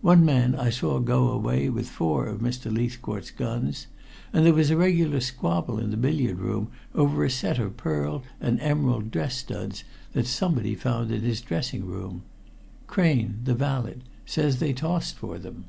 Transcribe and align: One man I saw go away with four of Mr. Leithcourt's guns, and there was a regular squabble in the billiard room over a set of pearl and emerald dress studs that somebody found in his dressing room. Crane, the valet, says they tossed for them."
One 0.00 0.24
man 0.24 0.54
I 0.54 0.70
saw 0.70 0.98
go 1.00 1.28
away 1.28 1.68
with 1.68 1.90
four 1.90 2.28
of 2.28 2.40
Mr. 2.40 2.74
Leithcourt's 2.74 3.30
guns, 3.30 3.88
and 4.32 4.46
there 4.46 4.54
was 4.54 4.70
a 4.70 4.76
regular 4.78 5.20
squabble 5.20 5.78
in 5.78 5.90
the 5.90 5.98
billiard 5.98 6.38
room 6.38 6.68
over 6.94 7.22
a 7.22 7.28
set 7.28 7.58
of 7.58 7.76
pearl 7.76 8.22
and 8.40 8.58
emerald 8.62 9.10
dress 9.10 9.36
studs 9.36 9.84
that 10.14 10.26
somebody 10.26 10.74
found 10.74 11.12
in 11.12 11.20
his 11.20 11.42
dressing 11.42 11.84
room. 11.84 12.22
Crane, 12.86 13.40
the 13.44 13.52
valet, 13.54 13.96
says 14.24 14.60
they 14.60 14.72
tossed 14.72 15.16
for 15.18 15.36
them." 15.38 15.66